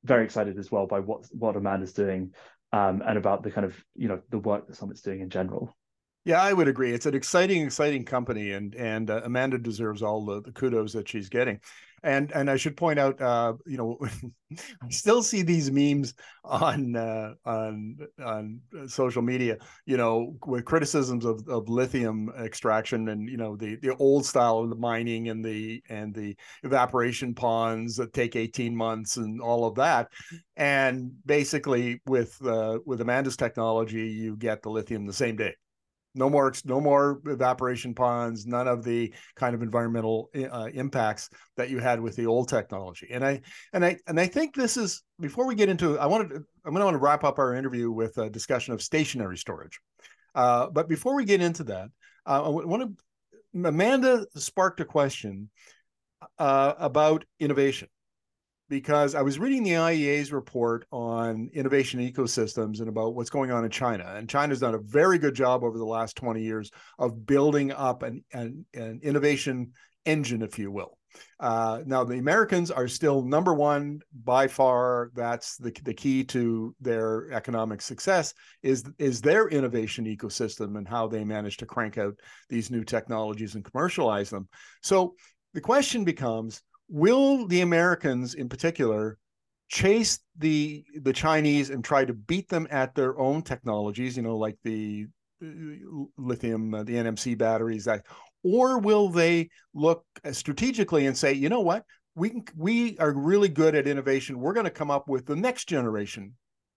[0.03, 2.33] very excited as well by what what Amanda's doing
[2.75, 5.73] um, and about the kind of you know the work that Summit's doing in general.
[6.25, 6.91] Yeah, I would agree.
[6.91, 11.07] It's an exciting, exciting company, and and uh, Amanda deserves all the, the kudos that
[11.07, 11.61] she's getting.
[12.05, 13.97] And and I should point out, uh, you know,
[14.83, 16.13] I still see these memes
[16.43, 23.27] on uh, on on social media, you know, with criticisms of, of lithium extraction and
[23.27, 27.95] you know the the old style of the mining and the and the evaporation ponds
[27.95, 30.07] that take eighteen months and all of that.
[30.55, 35.55] And basically, with uh, with Amanda's technology, you get the lithium the same day
[36.15, 41.69] no more no more evaporation ponds none of the kind of environmental uh, impacts that
[41.69, 43.07] you had with the old technology.
[43.11, 43.41] And i
[43.73, 46.79] and i and i think this is before we get into i wanted i'm going
[46.79, 49.79] to want to wrap up our interview with a discussion of stationary storage.
[50.33, 51.89] Uh, but before we get into that
[52.25, 55.49] uh, i want to amanda sparked a question
[56.39, 57.87] uh, about innovation
[58.69, 63.63] because I was reading the IEA's report on innovation ecosystems and about what's going on
[63.63, 64.13] in China.
[64.15, 68.03] And China's done a very good job over the last 20 years of building up
[68.03, 69.73] an, an, an innovation
[70.05, 70.97] engine, if you will.
[71.39, 75.11] Uh, now, the Americans are still number one by far.
[75.15, 81.07] That's the, the key to their economic success is, is their innovation ecosystem and how
[81.07, 84.47] they manage to crank out these new technologies and commercialize them.
[84.81, 85.15] So
[85.53, 89.17] the question becomes, will the Americans in particular
[89.67, 94.37] chase the the Chinese and try to beat them at their own technologies, you know,
[94.37, 95.07] like the
[95.43, 95.47] uh,
[96.17, 98.05] lithium, uh, the NMC batteries, that,
[98.43, 101.83] or will they look strategically and say, you know what,
[102.15, 104.39] we can, we are really good at innovation.
[104.39, 106.33] We're going to come up with the next generation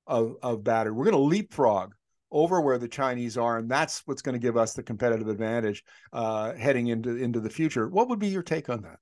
[0.07, 0.93] of of battery.
[0.93, 1.93] We're going to leapfrog
[2.31, 5.83] over where the Chinese are, and that's what's going to give us the competitive advantage
[6.13, 7.89] uh, heading into into the future.
[7.89, 8.99] What would be your take on that?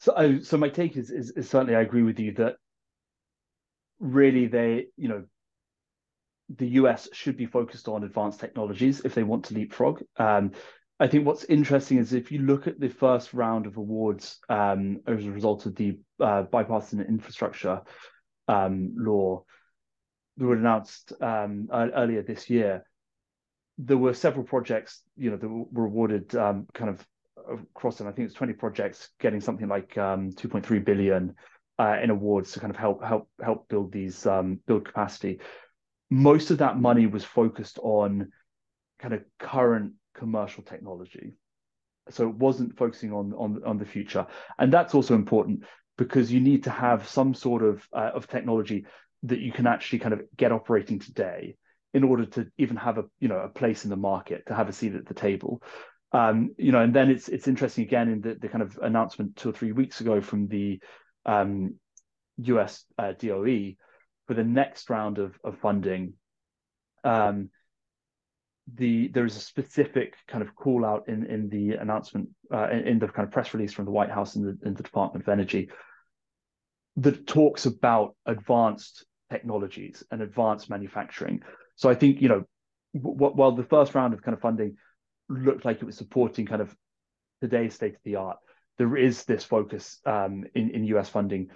[0.00, 2.56] So, oh, so my take is, is, is certainly I agree with you that
[3.98, 5.24] really they, you know,
[6.56, 10.02] the US should be focused on advanced technologies if they want to leapfrog.
[10.16, 10.52] Um,
[10.98, 15.00] I think what's interesting is if you look at the first round of awards um,
[15.06, 17.82] as a result of the uh, bipartisan infrastructure
[18.48, 19.44] um, law
[20.36, 22.84] that were announced um, earlier this year,
[23.78, 27.06] there were several projects, you know, that were awarded um, kind of
[27.48, 28.06] across them.
[28.06, 31.34] I think it's 20 projects getting something like um, 2.3 billion
[31.78, 35.40] uh, in awards to kind of help help help build these um, build capacity.
[36.10, 38.30] Most of that money was focused on
[38.98, 41.34] kind of current commercial technology,
[42.10, 44.26] so it wasn't focusing on on on the future,
[44.58, 45.64] and that's also important
[45.98, 48.86] because you need to have some sort of uh, of technology
[49.24, 51.56] that you can actually kind of get operating today
[51.92, 54.68] in order to even have a you know a place in the market to have
[54.68, 55.62] a seat at the table
[56.16, 59.36] um, you know, and then it's it's interesting again in the, the kind of announcement
[59.36, 60.80] two or three weeks ago from the
[61.26, 61.74] um,
[62.38, 63.74] US uh, DOE
[64.26, 66.14] for the next round of, of funding.
[67.04, 67.50] Um,
[68.74, 72.88] the there is a specific kind of call out in in the announcement uh, in,
[72.88, 75.22] in, the kind of press release from the White House and the, and the Department
[75.22, 75.68] of Energy
[76.96, 81.42] that talks about advanced technologies and advanced manufacturing.
[81.74, 82.44] So I think you know,
[82.94, 84.76] w- while the first round of kind of funding
[85.28, 86.74] looked like it was supporting kind of
[87.40, 88.38] today's state of the art.
[88.78, 91.48] There is this focus um, in in US funding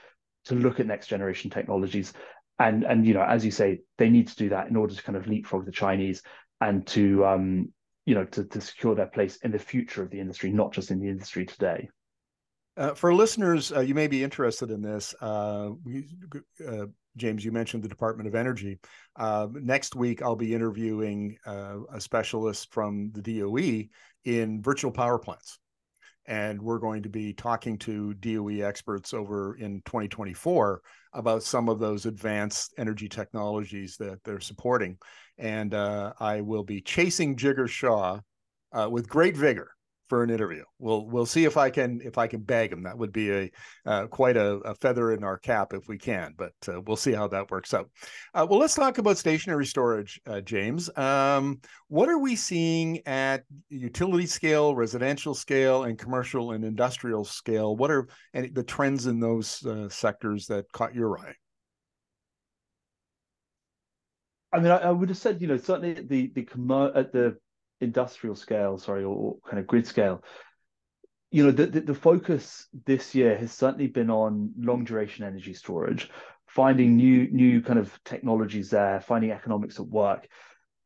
[0.46, 2.12] to look at next generation technologies,
[2.58, 5.02] and and you know as you say, they need to do that in order to
[5.02, 6.22] kind of leapfrog the Chinese
[6.60, 7.72] and to um,
[8.06, 10.90] you know to to secure their place in the future of the industry, not just
[10.90, 11.88] in the industry today.
[12.76, 15.14] Uh, for listeners, uh, you may be interested in this.
[15.20, 16.06] Uh, we,
[16.66, 16.86] uh,
[17.16, 18.78] James, you mentioned the Department of Energy.
[19.16, 23.88] Uh, next week, I'll be interviewing uh, a specialist from the DOE
[24.24, 25.58] in virtual power plants.
[26.26, 30.80] and we're going to be talking to DOE experts over in 2024
[31.14, 34.96] about some of those advanced energy technologies that they're supporting.
[35.38, 38.20] And uh, I will be chasing Jigar Shah
[38.72, 39.72] uh, with great vigor
[40.10, 40.64] for an interview.
[40.80, 42.82] We'll we'll see if I can if I can bag him.
[42.82, 43.50] That would be a
[43.86, 47.12] uh, quite a, a, feather in our cap if we can, but uh, we'll see
[47.12, 47.88] how that works out.
[48.34, 50.90] Uh, well, let's talk about stationary storage, uh, James.
[50.98, 57.76] Um, what are we seeing at utility scale, residential scale, and commercial and industrial scale?
[57.76, 61.34] What are the trends in those uh, sectors that caught your eye?
[64.52, 67.38] I mean, I, I, would have said, you know, certainly the the at the
[67.80, 70.22] industrial scale, sorry, or, kind of grid scale,
[71.30, 75.54] you know, the, the, the focus this year has certainly been on long duration energy
[75.54, 76.10] storage,
[76.46, 80.26] finding new new kind of technologies there, finding economics at work,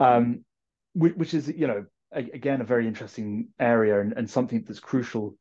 [0.00, 0.44] um,
[0.92, 5.36] which, which is you know again a very interesting area and, and something that's crucial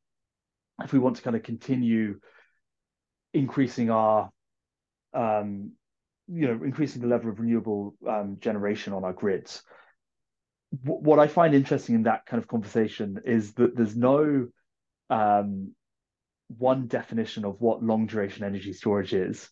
[0.83, 2.19] if we want to kind of continue
[3.33, 4.29] increasing our
[5.13, 5.71] um,
[6.27, 9.63] you know increasing the level of renewable um, generation on our grids
[10.81, 14.47] what I find interesting in that kind of conversation is that there's no
[15.09, 15.73] um,
[16.57, 19.49] one definition of what long duration energy storage is.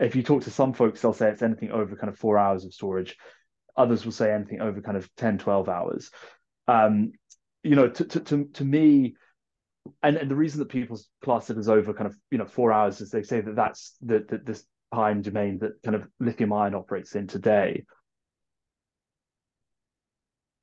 [0.00, 2.64] If you talk to some folks, they'll say it's anything over kind of four hours
[2.64, 3.16] of storage.
[3.76, 6.10] Others will say anything over kind of 10, 12 hours.
[6.66, 7.12] Um,
[7.62, 9.14] you know, to, to, to, to me,
[10.02, 12.72] and, and the reason that people class it as over kind of, you know, four
[12.72, 16.52] hours is they say that that's the, the this time domain that kind of lithium
[16.52, 17.84] ion operates in today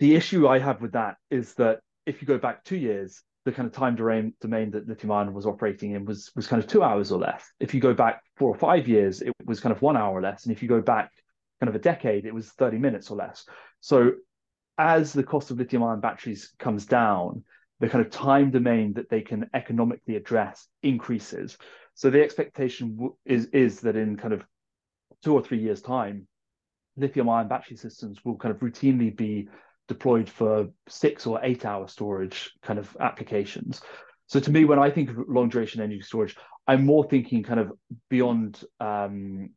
[0.01, 3.51] the issue I have with that is that if you go back two years, the
[3.51, 6.67] kind of time domain, domain that lithium ion was operating in was was kind of
[6.67, 7.47] two hours or less.
[7.59, 10.21] If you go back four or five years, it was kind of one hour or
[10.21, 10.43] less.
[10.43, 11.11] And if you go back
[11.59, 13.45] kind of a decade, it was 30 minutes or less.
[13.79, 14.13] So
[14.79, 17.43] as the cost of lithium ion batteries comes down,
[17.79, 21.59] the kind of time domain that they can economically address increases.
[21.93, 24.43] So the expectation is is that in kind of
[25.23, 26.27] two or three years' time,
[26.97, 29.47] lithium ion battery systems will kind of routinely be
[29.91, 33.81] deployed for six or eight hour storage kind of applications.
[34.27, 37.59] So to me, when I think of long duration energy storage, I'm more thinking kind
[37.59, 37.73] of
[38.09, 39.49] beyond um,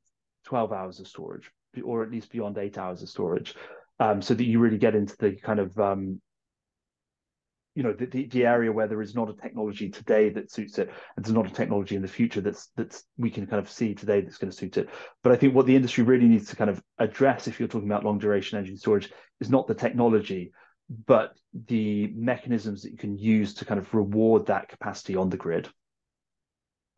[0.47, 1.49] 12 hours of storage,
[1.85, 3.55] or at least beyond eight hours of storage,
[4.01, 6.21] um, so that you really get into the kind of um,
[7.75, 10.79] you know the, the, the area where there is not a technology today that suits
[10.79, 13.71] it and there's not a technology in the future that's that's we can kind of
[13.71, 14.89] see today that's going to suit it
[15.23, 17.89] but i think what the industry really needs to kind of address if you're talking
[17.89, 19.11] about long duration energy storage
[19.41, 20.53] is not the technology
[21.07, 21.35] but
[21.67, 25.69] the mechanisms that you can use to kind of reward that capacity on the grid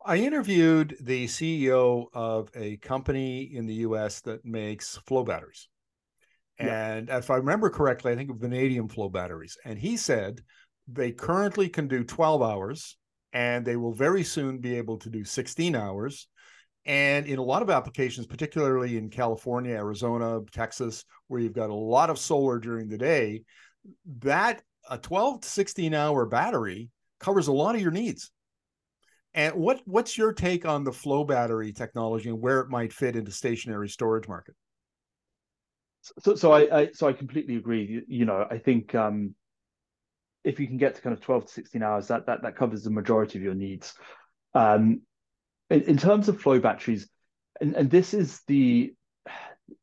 [0.05, 5.67] I interviewed the CEO of a company in the US that makes flow batteries.
[6.59, 7.17] And yeah.
[7.17, 9.57] if I remember correctly, I think of vanadium flow batteries.
[9.63, 10.41] And he said
[10.87, 12.97] they currently can do 12 hours
[13.33, 16.27] and they will very soon be able to do 16 hours.
[16.85, 21.75] And in a lot of applications, particularly in California, Arizona, Texas, where you've got a
[21.75, 23.43] lot of solar during the day,
[24.19, 28.31] that a 12 to 16 hour battery covers a lot of your needs.
[29.33, 33.15] And what what's your take on the flow battery technology and where it might fit
[33.15, 34.55] into stationary storage market?
[36.19, 37.85] So, so I, I so I completely agree.
[37.85, 39.35] You, you know, I think um,
[40.47, 42.83] if you can get to kind of 12 to 16 hours, that that that covers
[42.83, 43.93] the majority of your needs.
[44.53, 45.01] Um,
[45.69, 47.07] in, in terms of flow batteries,
[47.59, 48.93] and, and this is the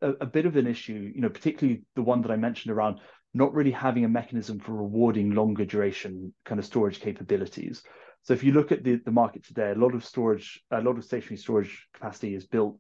[0.01, 3.01] a, a, bit of an issue, you know, particularly the one that I mentioned around
[3.35, 7.83] not really having a mechanism for rewarding longer duration kind of storage capabilities.
[8.23, 10.97] So if you look at the, the market today, a lot of storage, a lot
[10.97, 12.79] of stationary storage capacity is built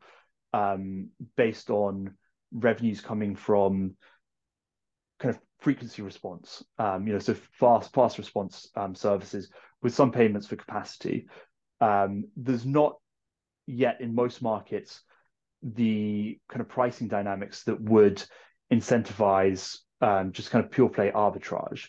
[0.55, 2.15] um, based on
[2.53, 3.97] revenues coming from
[5.61, 9.51] frequency response, um, you know, so fast fast response um, services
[9.83, 11.27] with some payments for capacity.
[11.81, 12.97] Um, there's not
[13.67, 15.01] yet in most markets
[15.63, 18.23] the kind of pricing dynamics that would
[18.73, 21.89] incentivize um, just kind of pure play arbitrage.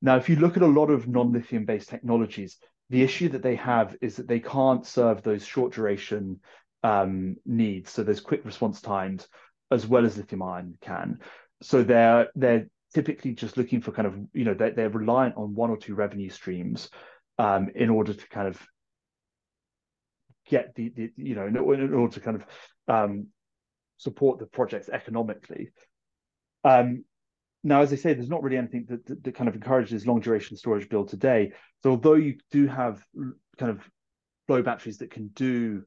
[0.00, 2.56] Now, if you look at a lot of non-lithium based technologies,
[2.90, 6.40] the issue that they have is that they can't serve those short duration
[6.82, 9.26] um, needs, so those quick response times,
[9.70, 11.20] as well as lithium ion can.
[11.62, 15.54] So they're they're typically just looking for kind of you know they're, they're reliant on
[15.54, 16.88] one or two revenue streams
[17.38, 18.58] um, in order to kind of
[20.48, 22.44] get the, the you know in, in, order to kind of
[22.88, 23.26] um,
[23.96, 25.70] support the projects economically.
[26.62, 27.04] Um,
[27.66, 30.20] now, as I say, there's not really anything that, that, that, kind of encourages long
[30.20, 31.52] duration storage build today.
[31.82, 33.02] So although you do have
[33.58, 33.80] kind of
[34.46, 35.82] flow batteries that can do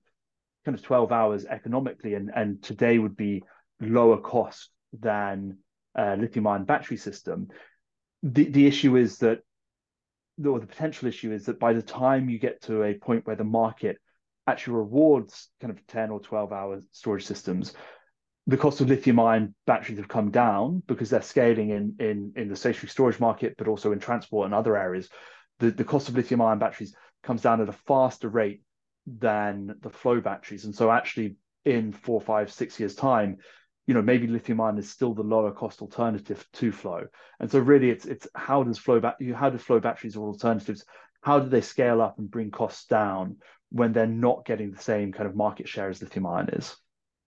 [0.65, 3.43] kind of 12 hours economically and, and today would be
[3.79, 5.59] lower cost than
[5.97, 7.47] uh, lithium ion battery system.
[8.23, 9.39] The, the issue is that
[10.45, 13.35] or the potential issue is that by the time you get to a point where
[13.35, 13.97] the market
[14.45, 17.73] actually rewards kind of 10 or 12 hour storage systems,
[18.45, 22.47] the cost of lithium ion batteries have come down because they're scaling in, in, in
[22.47, 25.09] the stationary storage market, but also in transport and other areas.
[25.59, 28.61] The, the cost of lithium ion batteries comes down at a faster rate
[29.05, 30.65] than the flow batteries.
[30.65, 31.35] And so actually
[31.65, 33.37] in four, five, six years time,
[33.87, 37.07] you know, maybe lithium ion is still the lower cost alternative to flow.
[37.39, 40.85] And so really it's it's how does flow back how do flow batteries or alternatives,
[41.21, 43.37] how do they scale up and bring costs down
[43.71, 46.75] when they're not getting the same kind of market share as lithium ion is?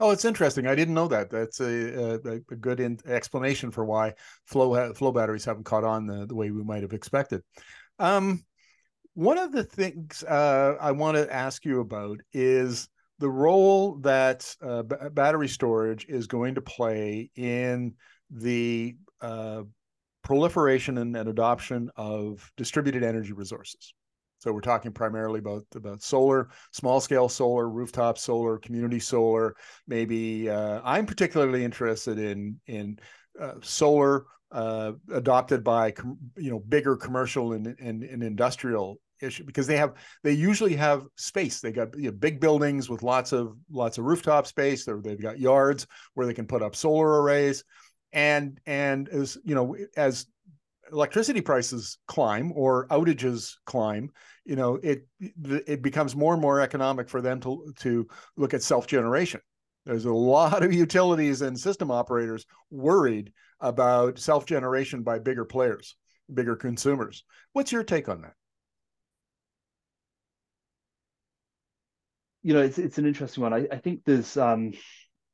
[0.03, 0.67] Oh, it's interesting.
[0.67, 1.31] I didn't know that.
[1.31, 4.15] That's a, a, a good in, explanation for why
[4.47, 7.43] flow flow batteries haven't caught on the, the way we might have expected.
[7.99, 8.45] Um,
[9.15, 12.89] one of the things uh, I want to ask you about is
[13.21, 17.95] the role that uh, b- battery storage is going to play in
[18.31, 19.63] the uh,
[20.25, 23.93] proliferation and, and, adoption of distributed energy resources.
[24.39, 29.55] So we're talking primarily about about solar, small scale solar, rooftop solar, community solar.
[29.87, 32.99] Maybe uh, I'm particularly interested in in
[33.39, 39.45] uh, solar uh, adopted by com- you know bigger commercial and, and, and industrial issue
[39.45, 41.61] because they have they usually have space.
[41.61, 44.87] They got you know, big buildings with lots of lots of rooftop space.
[44.89, 47.65] Or they've got yards where they can put up solar arrays.
[48.13, 50.27] And and as you know as
[50.93, 54.11] electricity prices climb or outages climb
[54.45, 58.63] you know it it becomes more and more economic for them to to look at
[58.63, 59.41] self generation
[59.87, 65.95] there's a lot of utilities and system operators worried about self generation by bigger players
[66.35, 67.25] bigger consumers.
[67.53, 68.35] What's your take on that
[72.43, 73.53] you know, it's it's an interesting one.
[73.53, 74.73] I, I think there's um,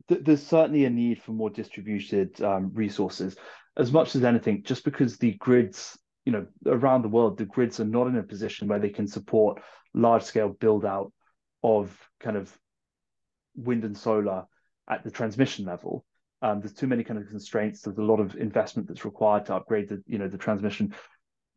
[0.09, 3.37] th- there's certainly a need for more distributed um, resources,
[3.77, 4.63] as much as anything.
[4.65, 8.23] Just because the grids, you know, around the world, the grids are not in a
[8.23, 9.63] position where they can support
[9.95, 11.13] large scale build out
[11.63, 12.57] of kind of
[13.57, 14.45] wind and solar
[14.89, 16.05] at the transmission level.
[16.43, 17.81] Um, there's too many kind of constraints.
[17.81, 20.95] There's a lot of investment that's required to upgrade the you know the transmission.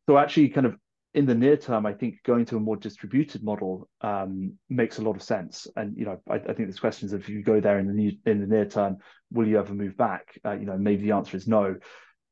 [0.07, 0.75] So actually, kind of
[1.13, 5.01] in the near term, I think going to a more distributed model um, makes a
[5.01, 5.67] lot of sense.
[5.75, 7.93] And you know, I, I, think this question is if you go there in the
[7.93, 8.97] new, in the near term,
[9.31, 10.39] will you ever move back?
[10.45, 11.75] Uh, you know, maybe the answer is no.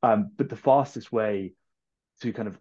[0.03, 1.53] Um, but the fastest way
[2.21, 2.59] to kind of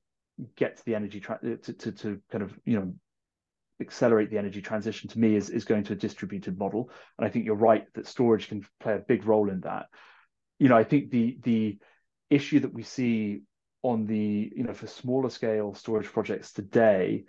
[0.57, 2.95] get to the energy tra- to, to to kind of you know
[3.81, 6.91] accelerate the energy transition to me is is going to a distributed model.
[7.19, 9.87] And I think you're right that storage can play a big role in that.
[10.59, 11.79] You know, I think the the
[12.31, 13.43] issue that we see
[13.87, 17.25] on the you know for smaller scale storage projects today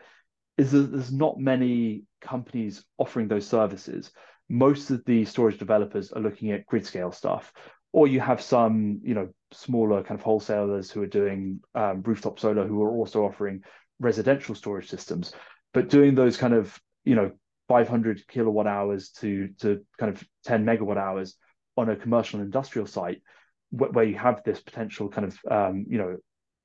[0.58, 4.12] is that there's not many companies offering those services.
[4.50, 7.54] Most of the storage developers are looking at grid scale stuff
[7.94, 12.40] or you have some you know smaller kind of wholesalers who are doing um, rooftop
[12.40, 13.64] solar who are also offering
[14.00, 15.34] residential storage systems.
[15.74, 17.32] But doing those kind of you know
[17.68, 21.36] 500 kilowatt hours to to kind of 10 megawatt hours
[21.76, 23.22] on a commercial and industrial site
[23.70, 26.18] where you have this potential kind of um, you know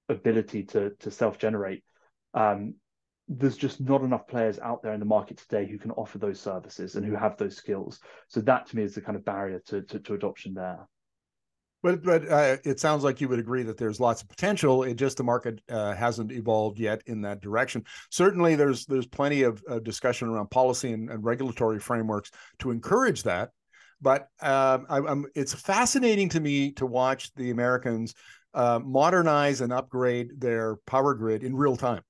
[0.09, 1.83] ability to to self generate.
[2.35, 2.75] Um,
[3.29, 6.41] there's just not enough players out there in the market today who can offer those
[6.41, 8.01] services and who have those skills.
[8.29, 10.87] So that to me is the kind of barrier to to, to adoption there.
[11.83, 14.85] But but uh, it sounds like you would agree that there's lots of potential.
[14.85, 17.85] It just the market uh, hasn't evolved yet in that direction.
[18.11, 22.31] Certainly, there's there's plenty of discussion around policy and, and, regulatory frameworks
[22.61, 23.51] to encourage that.
[24.01, 28.15] But um, I, it's fascinating to me to watch the Americans
[28.55, 32.03] uh, modernize and upgrade their power grid in real time.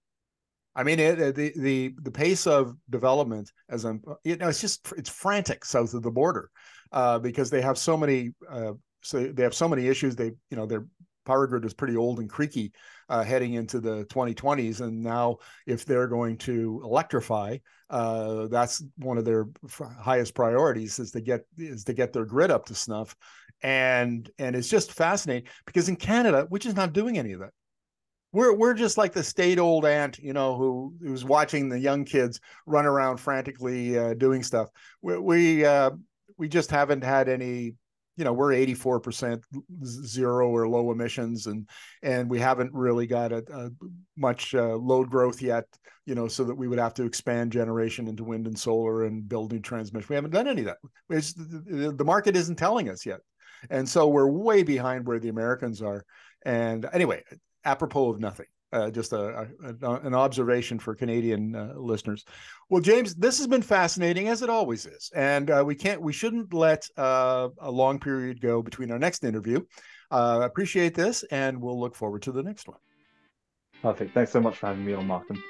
[0.75, 4.93] I mean, it, the the the pace of development, as I'm, you know, it's just
[4.97, 6.51] it's frantic south of the border,
[6.93, 8.73] uh, because they have so many, uh,
[9.03, 10.17] so they have so many issues.
[10.17, 10.87] They, you know, their
[11.27, 12.73] power grid is pretty old and creaky,
[13.09, 15.37] uh, heading into the 2020s, and now
[15.67, 17.59] if they're going to electrify,
[17.91, 19.49] uh, that's one of their
[20.01, 23.15] highest priorities is to get is to get their grid up to snuff
[23.63, 27.51] and and it's just fascinating because in Canada, which is not doing any of that,
[28.33, 32.05] we're we're just like the state old aunt, you know, who who's watching the young
[32.05, 34.69] kids run around frantically uh, doing stuff.
[35.03, 35.91] We we, uh,
[36.39, 37.75] we just haven't had any.
[38.19, 39.43] You know, we're 84%
[39.87, 41.67] zero or low emissions, and
[42.03, 43.71] and we haven't really got a, a
[44.19, 45.65] much uh, load growth yet.
[46.05, 49.27] You know, so that we would have to expand generation into wind and solar and
[49.27, 50.07] build new transmission.
[50.11, 50.79] We haven't done any of that.
[51.09, 53.21] It's, the market isn't telling us yet.
[53.71, 56.05] And so we're way behind where the Americans are.
[56.45, 57.23] And anyway,
[57.65, 58.47] apropos of nothing.
[58.73, 59.51] Uh, just a,
[59.83, 62.25] a, an observation for Canadian uh, listeners.
[62.71, 66.15] Well, James, this has been fascinating as it always is, and uh, we can't, we
[66.15, 69.61] shouldn't let uh, a long period go between our next interview.
[70.11, 72.79] Uh, appreciate this, and we'll look forward to the next one.
[73.83, 74.15] Perfect.
[74.15, 75.43] Thanks so much for having me on, Markham.